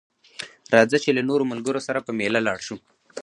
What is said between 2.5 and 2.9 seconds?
شو